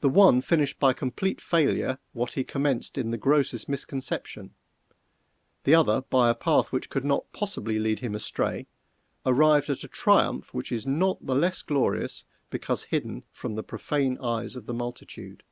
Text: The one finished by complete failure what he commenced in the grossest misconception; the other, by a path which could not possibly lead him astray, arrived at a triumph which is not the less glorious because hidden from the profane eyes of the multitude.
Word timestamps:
The 0.00 0.08
one 0.08 0.40
finished 0.40 0.78
by 0.80 0.94
complete 0.94 1.42
failure 1.42 1.98
what 2.14 2.32
he 2.32 2.42
commenced 2.42 2.96
in 2.96 3.10
the 3.10 3.18
grossest 3.18 3.68
misconception; 3.68 4.54
the 5.64 5.74
other, 5.74 6.00
by 6.00 6.30
a 6.30 6.34
path 6.34 6.72
which 6.72 6.88
could 6.88 7.04
not 7.04 7.30
possibly 7.34 7.78
lead 7.78 8.00
him 8.00 8.14
astray, 8.14 8.66
arrived 9.26 9.68
at 9.68 9.84
a 9.84 9.88
triumph 9.88 10.54
which 10.54 10.72
is 10.72 10.86
not 10.86 11.26
the 11.26 11.34
less 11.34 11.60
glorious 11.60 12.24
because 12.48 12.84
hidden 12.84 13.24
from 13.30 13.56
the 13.56 13.62
profane 13.62 14.16
eyes 14.22 14.56
of 14.56 14.64
the 14.64 14.72
multitude. 14.72 15.42